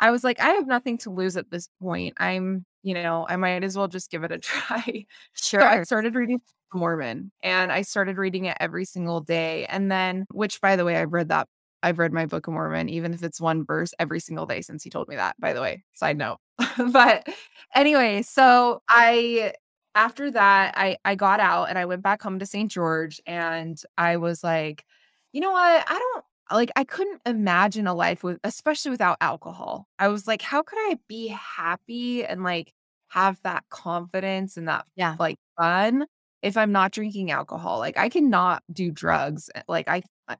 [0.00, 2.14] I was like, I have nothing to lose at this point.
[2.18, 5.06] I'm, you know, I might as well just give it a try.
[5.34, 6.40] So I started reading
[6.74, 9.66] Mormon and I started reading it every single day.
[9.66, 11.48] And then, which by the way, I've read that.
[11.82, 14.82] I've read my Book of Mormon, even if it's one verse every single day since
[14.82, 15.84] he told me that, by the way.
[15.92, 16.38] Side note.
[16.92, 17.26] but
[17.74, 19.52] anyway, so I
[19.94, 22.70] after that, I I got out and I went back home to St.
[22.70, 24.84] George and I was like,
[25.32, 25.84] you know what?
[25.88, 29.88] I don't like I couldn't imagine a life with especially without alcohol.
[29.98, 32.72] I was like, how could I be happy and like
[33.08, 35.16] have that confidence and that Yeah.
[35.18, 36.06] like fun
[36.42, 37.78] if I'm not drinking alcohol?
[37.78, 39.50] Like I cannot do drugs.
[39.54, 40.36] eh, Like I I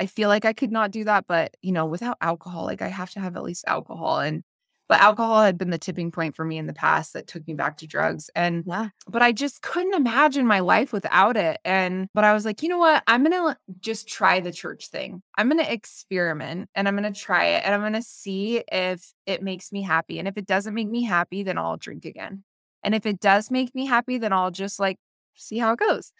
[0.00, 2.88] I feel like I could not do that, but you know, without alcohol, like I
[2.88, 4.18] have to have at least alcohol.
[4.20, 4.42] And
[4.88, 7.54] but alcohol had been the tipping point for me in the past that took me
[7.54, 8.30] back to drugs.
[8.34, 8.88] And Yeah.
[9.08, 11.60] but I just couldn't imagine my life without it.
[11.64, 13.02] And but I was like, you know what?
[13.06, 15.22] I'm gonna just try the church thing.
[15.38, 19.72] I'm gonna experiment and I'm gonna try it and I'm gonna see if it makes
[19.72, 20.18] me happy.
[20.18, 22.44] And if it doesn't make me happy, then I'll drink again.
[22.82, 24.98] And if it does make me happy, then I'll just like
[25.34, 26.12] see how it goes.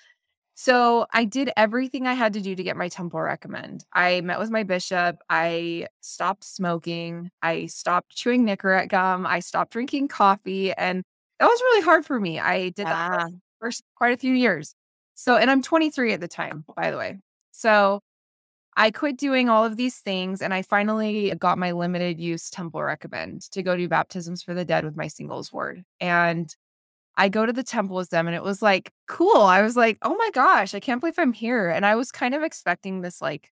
[0.55, 3.85] So I did everything I had to do to get my temple recommend.
[3.93, 5.19] I met with my bishop.
[5.31, 7.31] I stopped smoking.
[7.43, 9.27] I stopped chewing Nicorette gum.
[9.27, 10.73] I stopped drinking coffee.
[10.73, 11.03] And
[11.41, 12.39] that was really hard for me.
[12.39, 14.75] I did that for quite a few years.
[15.15, 17.19] So, and I'm 23 at the time, by the way.
[17.53, 18.01] So
[18.77, 22.83] I quit doing all of these things and I finally got my limited use temple
[22.83, 25.85] recommend to go do baptisms for the dead with my singles ward.
[26.01, 26.55] And
[27.17, 29.43] I go to the temple with them and it was like cool.
[29.43, 31.69] I was like, oh my gosh, I can't believe I'm here.
[31.71, 33.51] And I was kind of expecting this like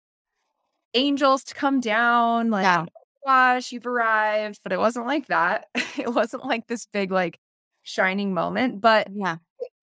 [0.94, 2.86] angels to come down, like, Yeah.
[2.88, 4.60] "Oh gosh, you've arrived.
[4.64, 5.68] But it wasn't like that.
[5.98, 7.40] it wasn't like this big, like
[7.84, 8.82] shining moment.
[8.82, 9.38] But Yeah.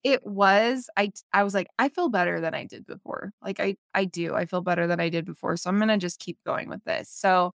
[0.04, 3.76] it was i i was like i feel better than i did before like i
[3.94, 6.68] i do i feel better than i did before so i'm gonna just keep going
[6.70, 7.52] with this so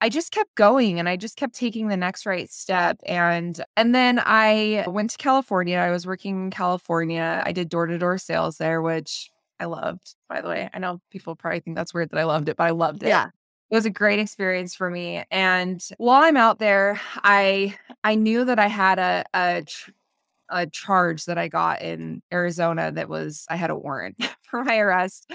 [0.00, 3.94] i just kept going and i just kept taking the next right step and and
[3.94, 8.82] then i went to california i was working in california i did door-to-door sales there
[8.82, 9.30] which
[9.60, 12.48] i loved by the way i know people probably think that's weird that i loved
[12.48, 13.26] it but i loved it Yeah.
[13.70, 18.44] it was a great experience for me and while i'm out there i i knew
[18.44, 19.90] that i had a a tr-
[20.48, 24.78] a charge that I got in Arizona that was I had a warrant for my
[24.78, 25.30] arrest.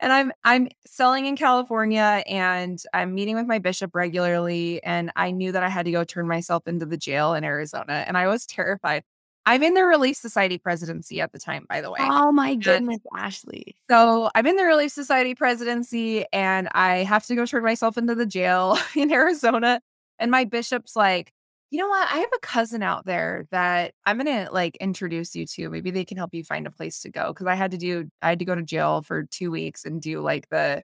[0.00, 5.30] And I'm I'm selling in California and I'm meeting with my bishop regularly and I
[5.30, 8.26] knew that I had to go turn myself into the jail in Arizona and I
[8.26, 9.04] was terrified.
[9.48, 12.00] I'm in the Relief Society presidency at the time, by the way.
[12.00, 13.76] Oh my goodness, Ashly.
[13.88, 18.16] So I'm in the Relief Society presidency and I have to go turn myself into
[18.16, 19.80] the jail in Arizona.
[20.18, 21.32] And my bishop's like,
[21.70, 22.08] you know what?
[22.10, 25.68] I have a cousin out there that I'm gonna like introduce you to.
[25.68, 27.34] Maybe they can help you find a place to go.
[27.34, 30.00] Cause I had to do I had to go to jail for two weeks and
[30.00, 30.82] do like the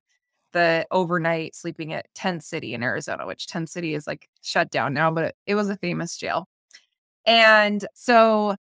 [0.53, 4.95] the overnight sleeping at Tent City in Arizona, which Tent City is like shut down
[4.95, 6.47] now, but it, was a famous jail.
[7.27, 8.57] And so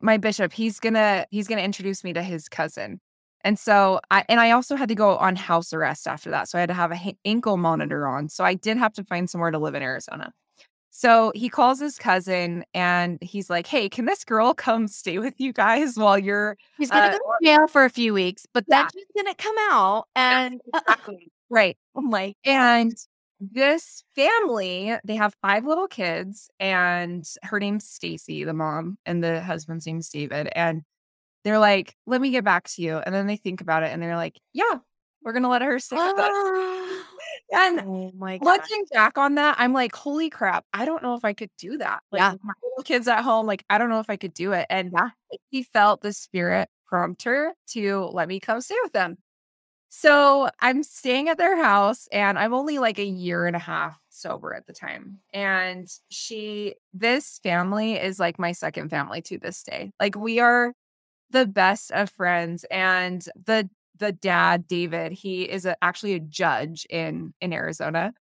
[0.00, 3.00] my bishop, he's gonna he's gonna introduce me to his cousin.
[3.42, 6.48] And so I and I also had to go on house arrest after that.
[6.48, 8.28] So I had to have a ha- ankle monitor on.
[8.28, 10.32] So I did have to find somewhere to live in Arizona.
[10.90, 15.40] So he calls his cousin and he's like, "Hey, can this girl come stay with
[15.40, 18.64] you guys while you're He's gonna Uh, go to jail for a few weeks, but
[18.68, 18.88] Yeah.
[18.92, 21.30] she's gonna come out and Exactly.
[21.48, 22.92] right?" oh my And
[23.40, 29.40] this family, they have five little kids, and her name's Stacy, the mom, and the
[29.42, 30.48] husband's name's David.
[30.54, 30.82] And
[31.44, 32.98] they're like, let me get back to you.
[32.98, 34.78] And then they think about it and they're like, yeah,
[35.22, 36.52] we're gonna let her stay with us.
[37.52, 38.60] And Oh my god.
[38.60, 41.78] looking back on that, I'm like, holy crap, I don't know if I could do
[41.78, 42.02] that.
[42.12, 42.34] Like Yeah.
[42.42, 44.66] my little kids at home, like I don't know if I could do it.
[44.70, 45.10] And Yeah.
[45.50, 49.18] he felt the spirit prompt her to let me come stay with them.
[49.88, 53.98] So I'm staying at their house and I'm only like a year and a half
[54.08, 55.18] sober at the time.
[55.34, 59.92] And she, this family is like my second family to this day.
[60.00, 60.74] Like we are
[61.30, 62.64] the best of friends.
[62.70, 63.68] And the
[64.00, 68.12] the dad, David, he is a, actually a judge in in Arizona.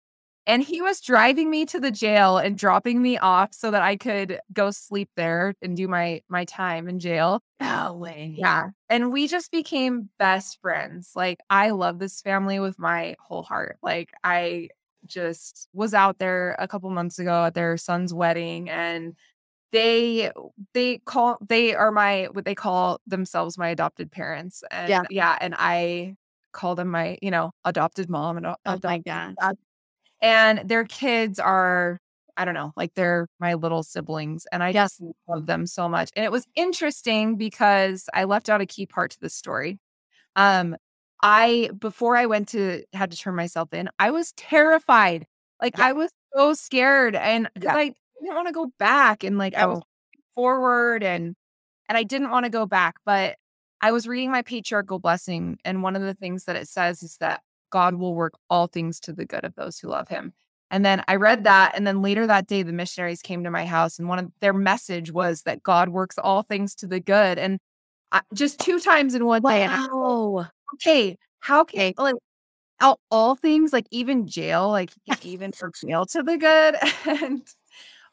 [0.47, 3.97] And he was driving me to the jail and dropping me off so that I
[3.97, 7.43] could go sleep there and do my my time in jail.
[7.61, 8.35] No way.
[8.37, 8.71] Yeah.
[8.89, 11.13] And we just became best friends.
[11.15, 13.77] Like, I love this family with my whole heart.
[13.83, 14.71] Like, I
[15.05, 19.15] just was out there a couple months ago at their son's wedding and
[19.73, 20.31] they
[20.75, 25.03] they call they are my what they call themselves my adopted parents and Yeah.
[25.11, 26.15] yeah and i
[26.53, 29.35] call them my you know adopted mom and Oh my god.
[29.39, 29.57] dad.
[30.23, 31.99] and their kids are
[32.37, 34.99] i don't know like they're my little siblings and i Yes.
[34.99, 38.87] just love them so much and it was interesting because i left out a key
[38.87, 39.79] part to the story
[40.37, 40.77] um
[41.23, 45.27] i before i went to had to turn myself in i was terrified
[45.61, 45.87] like Yeah.
[45.87, 47.75] i was so scared and Yeah.
[47.77, 49.83] i didn't want to go back and like i was Oh.
[50.35, 51.35] forward and
[51.89, 53.37] and i didn't want to go back but
[53.81, 57.17] i was reading my patriarchal blessing and one of the things that it says is
[57.19, 60.33] that god will work all things to the good of those who love him
[60.71, 63.65] and then i read that and then later that day the missionaries came to my
[63.67, 67.39] house and one of their message was that god works all things to the good
[67.39, 67.59] and
[68.11, 69.87] I, just two times in one day and I-
[70.75, 71.95] okay how can Okay.
[71.99, 72.15] like
[72.81, 74.91] all, all things like even jail like
[75.23, 76.77] even for jail to the good
[77.23, 77.43] and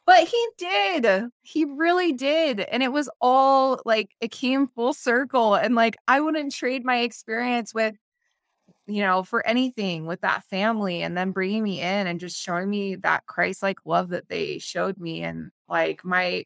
[0.06, 5.54] but he did he really did and it was all like it came full circle
[5.54, 7.94] and like i wouldn't trade my experience with
[8.86, 12.70] you know, for anything with that family and then bringing me in and just showing
[12.70, 15.22] me that Christ like love that they showed me.
[15.22, 16.44] And like my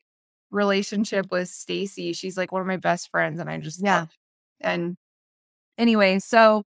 [0.51, 3.41] relationship with Stacy, she's like one of my best friends.
[3.41, 4.07] And I just, yeah.
[4.61, 4.97] And
[5.77, 6.65] anyway, so,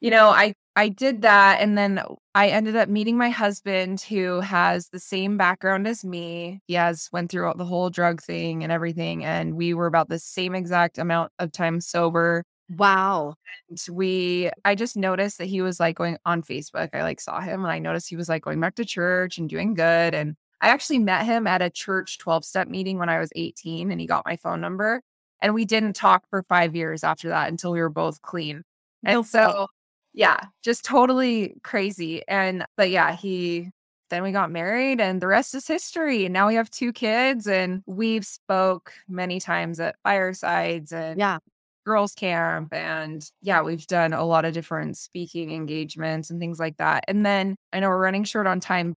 [0.00, 1.62] you know, I, I did that.
[1.62, 2.02] And then
[2.34, 6.60] I ended up meeting my husband who has the same background as me.
[6.66, 9.24] He has went through the whole drug thing and everything.
[9.24, 12.44] And we were about the same exact amount of time sober.
[12.68, 13.36] Wow.
[13.70, 16.90] And we I just noticed that he was like going on Facebook.
[16.92, 19.48] I like saw him and I noticed he was like going back to church and
[19.48, 20.14] doing good.
[20.14, 23.90] And I actually met him at a church 12 step meeting when I was 18
[23.90, 25.00] and he got my phone number.
[25.40, 28.62] And we didn't talk for five years after that until we were both clean.
[29.04, 29.68] And so,
[30.16, 32.26] yeah, just totally crazy.
[32.26, 33.70] And, but yeah, he,
[34.10, 36.24] then we got married and the rest is history.
[36.24, 41.38] And now we have two kids and we've spoke many times at firesides and yeah
[41.84, 46.76] girls camp and yeah we've done a lot of different speaking engagements and things like
[46.78, 48.92] that and then i know we're running short on time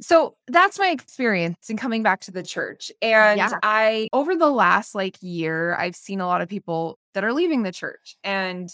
[0.00, 3.50] so that's my experience in coming back to the church and Yeah.
[3.64, 7.64] i over the last like year i've seen a lot of people that are leaving
[7.64, 8.68] the church and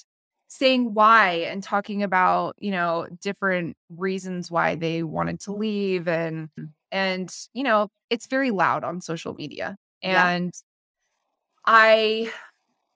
[0.50, 6.50] saying why and talking about you know different reasons why they wanted to leave and
[6.56, 6.64] hmm.
[6.90, 10.28] and you know it's very loud on social media Yeah.
[10.28, 10.52] and
[11.64, 12.32] i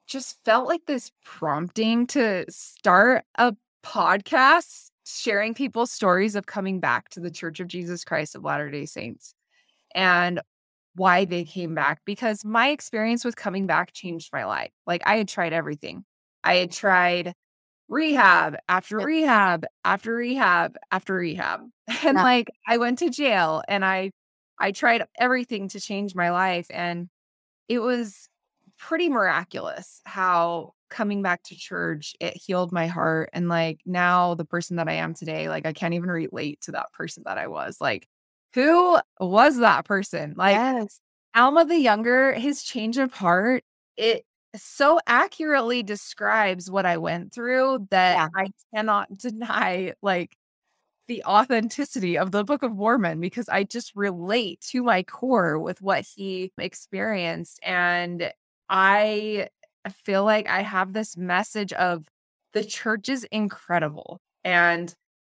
[0.09, 7.09] just felt like this prompting to start a podcast sharing people's stories of coming back
[7.11, 9.35] to the Church of Jesus Christ of Latter day Saints
[9.95, 10.40] and
[10.95, 14.73] why they came back because my experience with coming back changed my life.
[14.87, 16.05] Like I had tried everything.
[16.43, 17.35] I had tried
[17.88, 19.09] rehab after Yep.
[19.09, 21.61] rehab after rehab after rehab.
[22.03, 24.11] And like I went to jail and I
[24.59, 27.09] I tried everything to change my life and
[27.68, 28.29] it was
[28.79, 34.44] pretty miraculous how coming back to church it healed my heart and like now the
[34.44, 37.49] person that I am today like I can't even relate to that person that I
[37.49, 38.09] was like
[38.55, 41.01] who was that person like yes.
[41.35, 43.64] Alma the Younger, his change of heart,
[43.97, 44.25] it
[44.57, 48.29] so accurately describes what I went through that Yeah.
[48.37, 50.37] I cannot deny like
[51.09, 55.83] the authenticity of the Book of Mormon because I just relate to my core with
[55.83, 57.61] what he experienced.
[57.62, 58.33] And
[58.71, 59.49] I
[60.05, 62.07] feel like I have this message of
[62.55, 64.95] the church is incredible and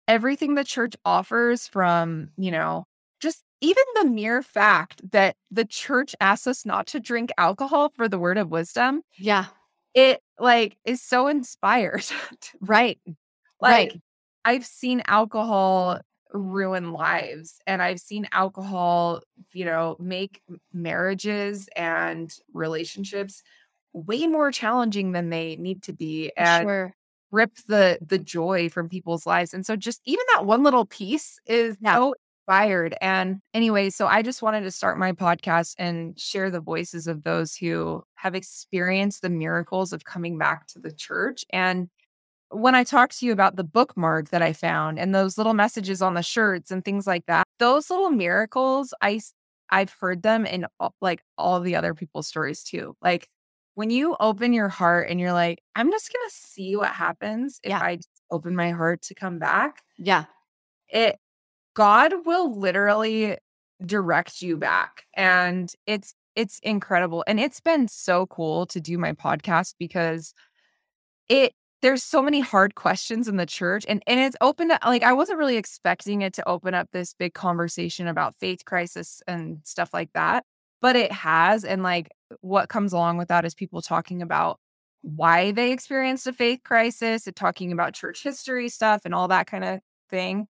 [0.08, 2.84] everything the church offers from, you know,
[3.20, 8.08] just even the mere fact that the church asks us not to drink alcohol for
[8.08, 9.46] the word of wisdom, Yeah.
[9.94, 12.04] it like is so inspired.
[12.60, 12.98] Right.
[13.60, 14.02] like Right.
[14.44, 16.00] I've seen alcohol
[16.32, 20.42] ruin lives and I've seen alcohol, you know, make
[20.72, 23.42] marriages and relationships
[23.94, 26.94] way more challenging than they need to be and Sure.
[27.32, 29.54] rip the the joy from people's lives.
[29.54, 31.96] And so just even that one little piece is Yeah.
[31.96, 32.14] so
[32.46, 32.94] inspired.
[33.00, 37.24] And anyway, so I just wanted to start my podcast and share the voices of
[37.24, 41.44] those who have experienced the miracles of coming back to the church.
[41.50, 41.88] And
[42.50, 46.00] when I talked to you about the bookmark that I found and those little messages
[46.02, 49.20] on the shirts and things like that, those little miracles, I
[49.70, 52.96] I've heard them in all, like all the other people's stories too.
[53.02, 53.28] Like
[53.74, 57.70] when you open your heart and you're like, I'm just gonna see what happens if
[57.70, 57.80] Yeah.
[57.80, 57.98] I
[58.30, 59.82] open my heart to come back.
[59.98, 60.26] Yeah.
[60.88, 61.18] It
[61.76, 63.36] God will literally
[63.84, 69.12] direct you back, and it's it's incredible, and it's been so cool to do my
[69.12, 70.34] podcast because
[71.28, 75.02] it there's so many hard questions in the church and and it's opened up like
[75.02, 79.60] I wasn't really expecting it to open up this big conversation about faith crisis and
[79.64, 80.44] stuff like that
[80.80, 82.08] but it has and like
[82.40, 84.58] what comes along with that is people talking about
[85.02, 89.46] why they experienced a faith crisis and talking about church history stuff and all that
[89.46, 90.48] kind of thing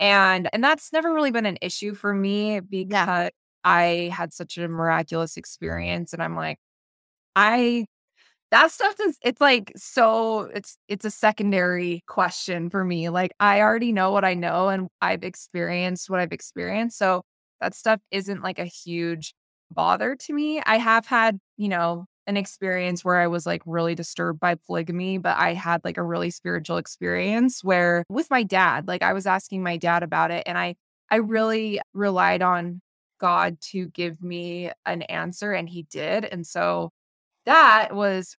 [0.00, 3.30] and and that's never really been an issue for me because
[3.64, 6.58] I had such a miraculous experience and I'm like
[7.36, 7.86] I
[8.50, 13.08] that stuff is it's like so it's it's a secondary question for me.
[13.10, 16.98] Like I already know what I know and I've experienced what I've experienced.
[16.98, 17.22] So
[17.60, 19.34] that stuff isn't like a huge
[19.70, 20.62] bother to me.
[20.64, 25.18] I have had, you know, an experience where I was like really disturbed by polygamy,
[25.18, 29.26] but I had like a really spiritual experience where with my dad, like I was
[29.26, 30.76] asking my dad about it and I
[31.10, 32.82] I really relied on
[33.18, 36.24] God to give me an answer and he did.
[36.26, 36.90] And so
[37.46, 38.36] that was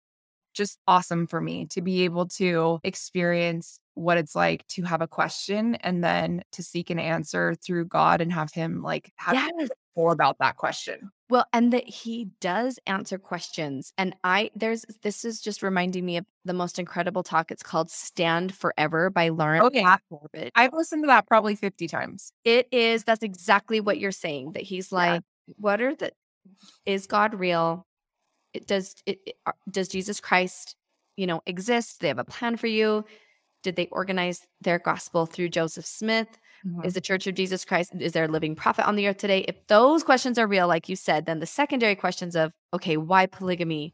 [0.54, 5.08] just awesome for me to be able to experience what it's like to have a
[5.08, 9.70] question and then to seek an answer through God and have him like have Yes.
[9.96, 11.12] more about that question.
[11.30, 13.94] Well, and that he does answer questions.
[13.98, 17.52] And I there's this is just reminding me of the most incredible talk.
[17.52, 19.86] It's called Stand Forever by Lauren Okay.
[20.10, 20.52] Corbridge.
[20.56, 22.34] I've listened to that probably 50 times.
[22.44, 24.54] It is that's exactly what you're saying.
[24.54, 24.96] That he's Yeah.
[24.98, 25.22] like,
[25.58, 26.14] what are the
[26.86, 27.86] is God real?
[28.54, 29.36] It does it, it-
[29.70, 30.76] does Jesus Christ,
[31.16, 32.00] you know, exist?
[32.02, 33.06] They have a plan for you?
[33.64, 36.28] Did they organize their gospel through Joseph Smith?
[36.66, 36.86] Mhm.
[36.86, 39.46] Is the Church of Jesus Christ, is there a living prophet on the earth today?
[39.48, 43.26] If those questions are real, like you said, then the secondary questions of, okay, why
[43.26, 43.94] polygamy?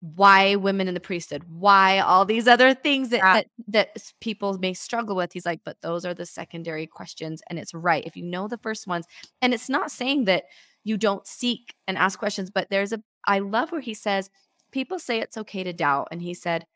[0.00, 1.44] Why women in the priesthood?
[1.48, 3.32] Why all these other things that, Yeah.
[3.34, 5.32] that, that people may struggle with?
[5.32, 7.40] He's like, but those are the secondary questions.
[7.48, 8.04] And it's right.
[8.04, 9.06] If you know the first ones,
[9.40, 10.44] and it's not saying that
[10.82, 14.28] you don't seek and ask questions, but there's a, I love where he says,
[14.72, 16.08] people say it's okay to doubt.
[16.10, 16.66] And he said,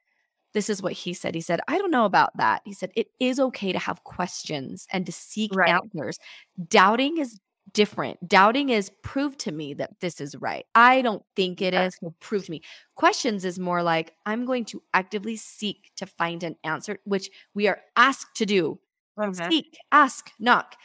[0.55, 1.35] this is what he said.
[1.35, 2.63] He said, I don't know about that.
[2.65, 5.69] He said, it is okay to have questions and to seek Right.
[5.71, 6.19] answers.
[6.69, 7.39] Doubting is
[7.75, 8.27] different.
[8.27, 10.65] Doubting is prove to me that this is right.
[10.75, 11.85] I don't think it Yeah.
[11.87, 11.97] is.
[12.01, 12.63] So prove to me.
[12.95, 17.69] Questions is more like I'm going to actively seek to find an answer, which we
[17.69, 18.81] are asked to do.
[19.19, 19.51] Mhm.
[19.51, 20.77] Seek, ask, knock.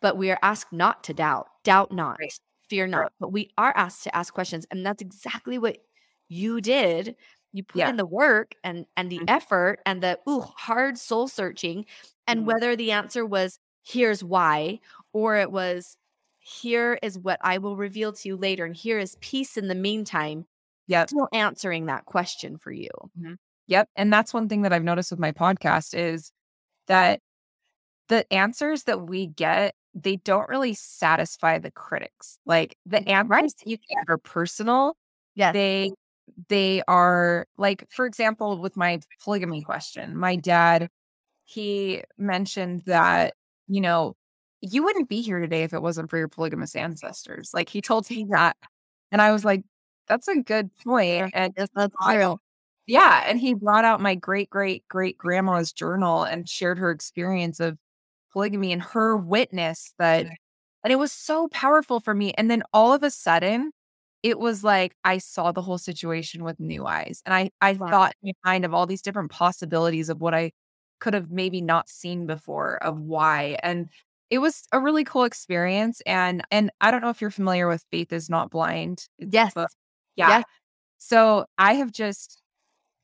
[0.00, 1.48] But we are asked not to doubt.
[1.64, 2.18] Doubt not.
[2.20, 2.32] Right.
[2.68, 2.98] Fear not.
[3.00, 3.12] Right.
[3.18, 4.64] But we are asked to ask questions.
[4.70, 5.78] And that's exactly what
[6.28, 7.16] you did.
[7.52, 7.88] You put Yeah.
[7.88, 9.28] in the work and and the Mhm.
[9.28, 11.86] effort and the ooh, hard soul searching.
[12.26, 12.46] And Mhm.
[12.46, 14.80] whether the answer was here's why,
[15.12, 15.96] or it was
[16.38, 19.74] here is what I will reveal to you later, and here is peace in the
[19.74, 20.46] meantime,
[20.88, 21.10] Yep.
[21.10, 22.90] still answering that question for you.
[23.66, 23.88] Yep.
[23.96, 26.32] And that's one thing that I've noticed with my podcast is
[26.88, 27.20] that
[28.08, 32.38] the answers that we get, they don't really satisfy the critics.
[32.46, 34.96] Like the answers that you get are personal.
[35.34, 35.52] Yeah.
[35.52, 35.92] They
[36.48, 40.88] they are like, for example, with my polygamy question, my dad,
[41.44, 43.34] he mentioned that,
[43.68, 44.14] you know,
[44.60, 47.50] you wouldn't be here today if it wasn't for your polygamous ancestors.
[47.54, 48.56] Like he told me that.
[49.12, 49.62] And I was like,
[50.08, 51.30] that's a good point.
[51.34, 51.70] And that's
[52.10, 52.38] true.
[52.86, 57.60] yeah, and he brought out my great great great grandma's journal and shared her experience
[57.60, 57.78] of
[58.32, 60.26] polygamy and her witness that
[60.84, 63.72] and it was so powerful for me and then all of a sudden
[64.22, 67.90] it was like I saw the whole situation with new eyes and I I Wow.
[67.90, 70.52] thought in mind of all these different possibilities of what I
[71.00, 73.88] could have maybe not seen before of why and
[74.30, 77.84] it was a really cool experience and and I don't know if you're familiar with
[77.90, 79.08] Faith is Not Blind.
[79.18, 79.54] Yes.
[80.16, 80.34] Yeah.
[80.34, 80.44] Yes.
[80.98, 82.42] So I have just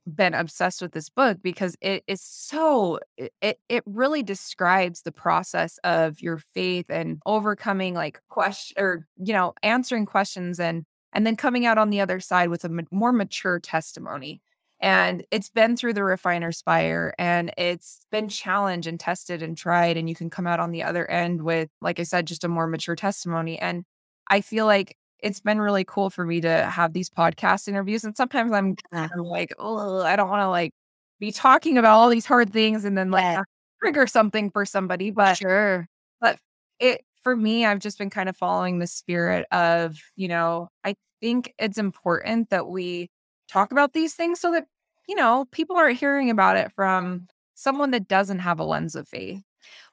[0.06, 5.12] been obsessed with this book because it is so it it- it really describes the
[5.12, 10.84] process of your faith and overcoming like question or you know answering questions and
[11.14, 14.42] and then coming out on the other side with a more mature testimony
[14.80, 19.96] and it's been through the refiner's fire and it's been challenged and tested and tried
[19.96, 22.48] and you can come out on the other end with like i said just a
[22.48, 23.84] more mature testimony and
[24.28, 28.16] i feel like it's been really cool for me to have these podcast interviews and
[28.16, 30.72] sometimes i'm kind like oh i don't want to like
[31.20, 33.42] be talking about all these hard things and then like Yeah.
[33.80, 35.86] trigger something for somebody but Sure.
[36.20, 36.38] but
[36.80, 40.95] it for me i've just been kind of following the spirit of you know i
[41.20, 43.11] think it's important that we
[43.49, 44.66] talk about these things so that
[45.09, 49.09] you know people aren't hearing about it from someone that doesn't have a lens of
[49.09, 49.43] faith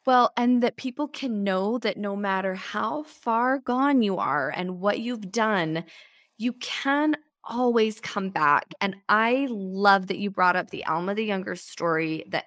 [0.06, 4.80] Well, and that people can know that no matter how far gone you are and
[4.80, 5.86] what you've done,
[6.38, 8.74] you can always come back.
[8.82, 12.46] And I love that you brought up the Alma the Younger story that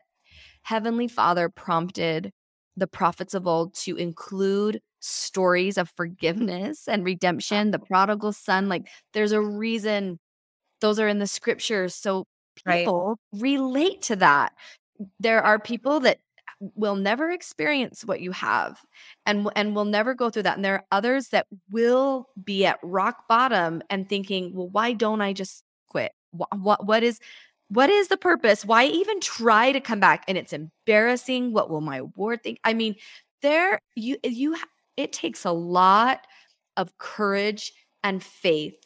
[0.63, 2.33] Heavenly Father prompted
[2.77, 8.69] the prophets of old to include stories of forgiveness and redemption, the prodigal son.
[8.69, 10.19] Like, there's a reason
[10.81, 11.95] those are in the scriptures.
[11.95, 12.27] So
[12.67, 12.85] Right.
[12.85, 14.53] people relate to that.
[15.19, 16.19] There are people that
[16.61, 18.81] will never experience what you have
[19.27, 22.79] and and will never go through that and there are others that will be at
[22.83, 27.19] rock bottom and thinking well why don't i just quit what what, what is
[27.69, 31.81] what is the purpose why even try to come back and it's embarrassing what will
[31.81, 32.95] my ward think i mean
[33.43, 34.57] there you you
[34.97, 36.27] it takes a lot
[36.77, 38.77] of courage and faith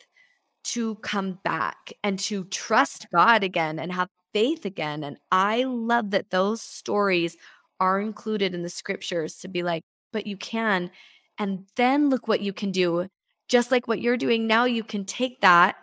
[0.64, 5.02] to come back and to trust God again and have faith again.
[5.02, 7.36] And I love that those stories
[7.80, 10.90] are included in the scriptures to be like, but you can.
[11.38, 13.08] And then look what you can do.
[13.48, 15.76] Just like what you're doing now, you can take that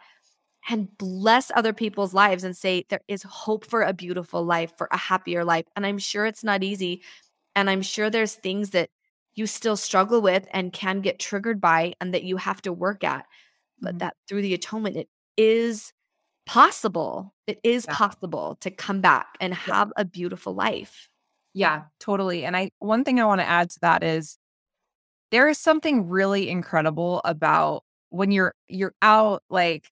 [0.69, 4.87] and bless other people's lives and say, there is hope for a beautiful life, for
[4.91, 5.65] a happier life.
[5.75, 7.03] And I'm sure it's not easy.
[7.55, 8.89] And I'm sure there's things that
[9.35, 13.03] you still struggle with and can get triggered by and that you have to work
[13.03, 13.25] at
[13.81, 13.99] but Mhm.
[13.99, 15.93] that through the atonement it is
[16.45, 17.95] possible it is Yeah.
[17.95, 21.09] possible to come back and have a beautiful life
[21.53, 22.43] Yeah, totally.
[22.45, 24.37] And I one thing I want to add to that is
[25.31, 29.89] there is something really incredible about when you're you're out like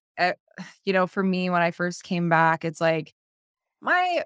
[0.84, 3.14] you know for me when i first came back it's like
[3.80, 4.22] my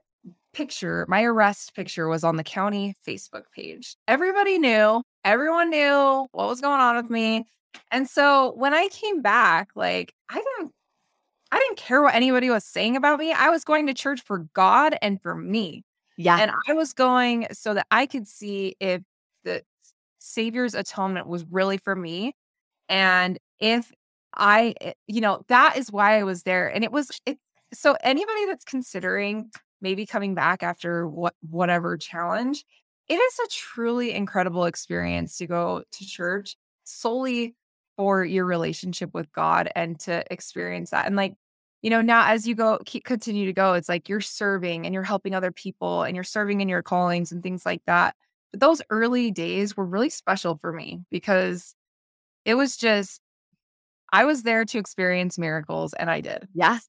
[0.53, 3.97] picture my arrest picture was on the county facebook page.
[4.07, 7.47] Everybody knew everyone knew what was going on with me.
[7.91, 10.72] And so when i came back like i didn't
[11.53, 13.33] i didn't care what anybody was saying about me.
[13.33, 15.85] I was going to church for god and for me.
[16.16, 16.39] Yeah.
[16.41, 19.03] And i was going so that i could see if
[19.45, 19.62] the
[20.18, 22.35] savior's atonement was really for me.
[22.89, 23.93] And if
[24.35, 26.68] I, eh, you know, that is why I was there.
[26.68, 27.39] And it was, it,
[27.72, 29.51] so anybody that's considering
[29.81, 32.64] maybe coming back after what, whatever challenge,
[33.09, 37.55] it is a truly incredible experience to go to church solely
[37.97, 41.07] for your relationship with God and to experience that.
[41.07, 41.35] And like,
[41.83, 44.95] you know, now as you go, keep continue to go, it's like you're serving and
[44.95, 48.14] you're helping other people and you're serving in your callings and things like that.
[48.53, 51.74] But those early days were really special for me because
[52.45, 53.20] it was just
[54.13, 56.49] I was there to experience miracles and I did.
[56.55, 56.89] Yes.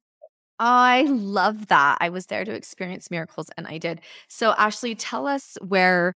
[0.59, 1.97] I love that.
[2.01, 4.01] I was there to experience miracles and I did.
[4.27, 6.13] So, Ashly, tell us where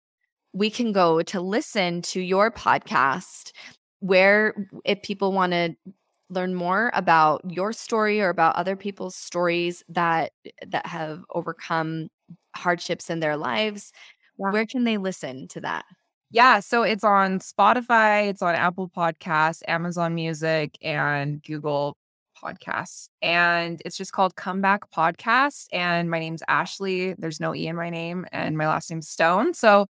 [0.53, 3.51] we can go to listen to your podcast,
[3.99, 5.75] where if people want to
[6.29, 10.31] learn more about your story or about other people's stories that
[10.65, 12.07] that have overcome
[12.55, 13.91] hardships in their lives,
[14.39, 14.51] yeah.
[14.51, 15.85] where can they listen to that?
[16.33, 21.97] Yeah, so it's on Spotify, it's on Apple Podcasts, Amazon Music, and Google
[22.41, 23.09] Podcasts.
[23.21, 25.67] And it's just called Comeback Podcast.
[25.73, 27.15] And my name's Ashly.
[27.17, 29.55] There's no E in my name, and my last name's Stone.
[29.55, 29.87] So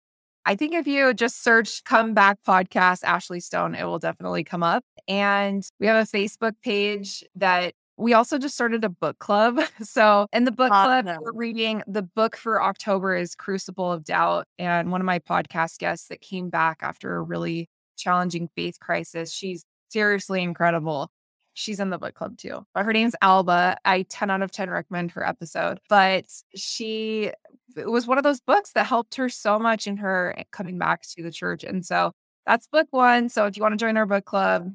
[0.47, 4.85] I think if you just search Comeback Podcast Ashly Stone, it will definitely come up.
[5.09, 9.61] And we have a Facebook page that we also just started a book club.
[9.83, 11.05] So, in the book awesome.
[11.05, 14.47] club, we're reading the book for October is Crucible of Doubt.
[14.59, 19.33] And one of my podcast guests that came back after a really challenging faith crisis,
[19.33, 21.11] she's seriously incredible.
[21.55, 22.67] She's in the book club too.
[22.75, 23.77] But her name's Alba.
[23.85, 25.81] I 10 out of 10 recommend her episode.
[25.89, 27.33] But she
[27.77, 30.79] it was one of those books that helped her so much in her eh, coming
[30.79, 31.65] back to the church.
[31.65, 32.13] And so
[32.47, 33.29] that's book one.
[33.29, 34.71] So if you want to join our book club,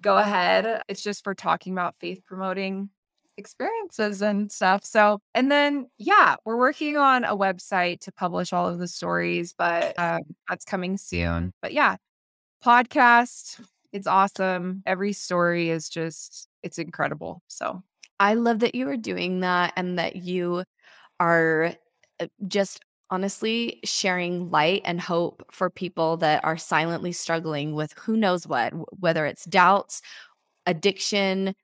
[0.00, 0.82] go ahead.
[0.88, 2.90] It's just for talking about faith promoting
[3.36, 4.84] experiences and stuff.
[4.84, 9.54] So, and then, yeah, we're working on a website to publish all of the stories,
[9.56, 11.52] but um, that's coming soon.
[11.60, 11.96] But yeah,
[12.64, 13.60] podcast,
[13.92, 14.82] it's awesome.
[14.86, 17.42] Every story is just, it's incredible.
[17.48, 17.82] So,
[18.18, 20.64] I love that you are doing that and that you
[21.20, 21.74] are
[22.18, 22.80] uh, just
[23.10, 28.72] honestly sharing light and hope for people that are silently struggling with who knows what,
[29.00, 30.02] whether it's doubts,
[30.66, 31.54] addiction,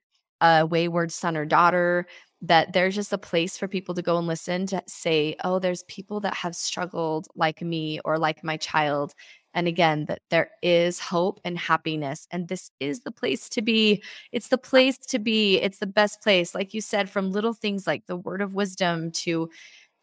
[0.41, 2.05] a wayward son or daughter,
[2.41, 5.83] that there's just a place for people to go and listen to say, oh, there's
[5.83, 9.13] people that have struggled like me or like my child.
[9.53, 12.27] And again, that there is hope and happiness.
[12.31, 14.03] And this is the place to be.
[14.31, 15.57] It's the place to be.
[15.57, 16.53] It's the best place.
[16.53, 19.49] Like you said, from little things like the word of wisdom to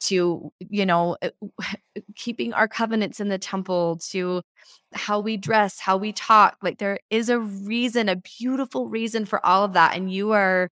[0.01, 1.30] to you know uh,
[2.16, 4.42] keeping our covenants in the temple to
[4.94, 9.44] how we dress how we talk like there is a reason a beautiful reason for
[9.44, 10.68] all of that and you are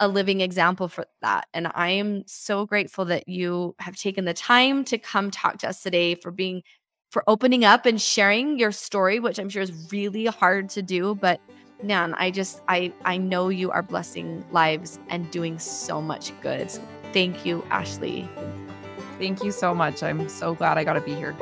[0.00, 4.34] a living example for that and i am so grateful that you have taken the
[4.34, 6.62] time to come talk to us today for being
[7.10, 11.14] for opening up and sharing your story which i'm sure is really hard to do
[11.16, 11.40] but
[11.82, 16.70] man i just i i know you are blessing lives and doing so much good.
[16.70, 16.80] So
[17.12, 18.28] thank you Ashly
[19.18, 20.02] Thank you so much.
[20.02, 21.36] I'm so glad I got to be here.